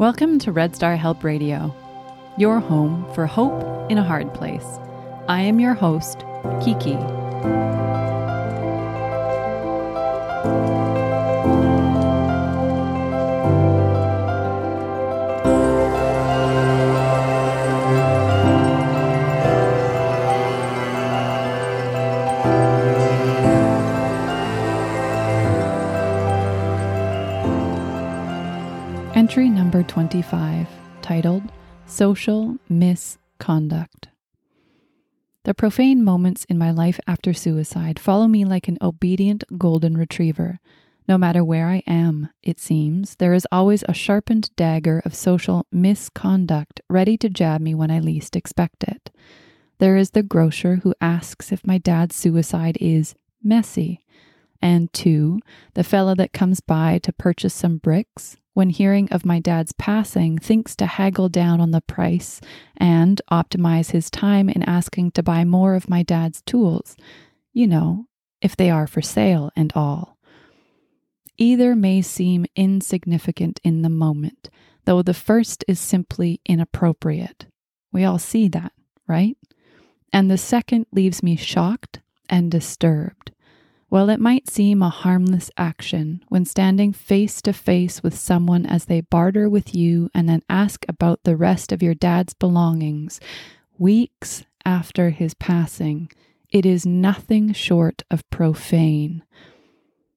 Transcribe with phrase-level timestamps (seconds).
[0.00, 1.76] Welcome to Red Star Help Radio,
[2.38, 4.64] your home for hope in a hard place.
[5.28, 6.24] I am your host,
[6.64, 6.96] Kiki.
[29.30, 30.66] Entry number 25,
[31.02, 31.44] titled
[31.86, 34.08] Social Misconduct.
[35.44, 40.58] The profane moments in my life after suicide follow me like an obedient golden retriever.
[41.06, 45.64] No matter where I am, it seems, there is always a sharpened dagger of social
[45.70, 49.12] misconduct ready to jab me when I least expect it.
[49.78, 54.00] There is the grocer who asks if my dad's suicide is messy.
[54.62, 55.40] And two,
[55.74, 60.38] the fellow that comes by to purchase some bricks, when hearing of my dad's passing,
[60.38, 62.40] thinks to haggle down on the price
[62.76, 66.96] and optimize his time in asking to buy more of my dad's tools,
[67.52, 68.06] you know,
[68.42, 70.18] if they are for sale and all.
[71.38, 74.50] Either may seem insignificant in the moment,
[74.84, 77.46] though the first is simply inappropriate.
[77.92, 78.72] We all see that,
[79.06, 79.38] right?
[80.12, 83.32] And the second leaves me shocked and disturbed.
[83.90, 88.84] While it might seem a harmless action when standing face to face with someone as
[88.84, 93.18] they barter with you and then ask about the rest of your dad's belongings,
[93.78, 96.08] weeks after his passing,
[96.50, 99.24] it is nothing short of profane.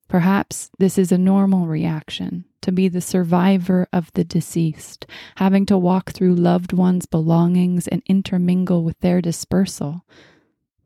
[0.07, 5.79] Perhaps this is a normal reaction to be the survivor of the deceased, having to
[5.79, 10.05] walk through loved ones' belongings and intermingle with their dispersal.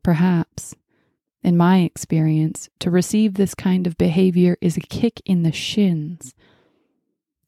[0.02, 0.74] Perhaps
[1.42, 6.34] in my experience, to receive this kind of behavior is a kick in the shins.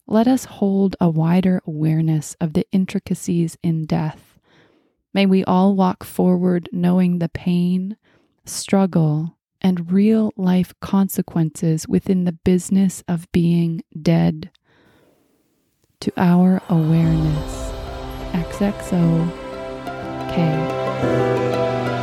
[0.07, 4.39] Let us hold a wider awareness of the intricacies in death.
[5.13, 7.97] May we all walk forward knowing the pain,
[8.45, 14.51] struggle, and real life consequences within the business of being dead.
[16.01, 17.71] To our awareness.
[18.33, 19.31] XXO
[20.33, 22.00] K.